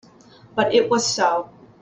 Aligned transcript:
But 0.55 0.73
it 0.73 0.89
was 0.89 1.05
so. 1.05 1.51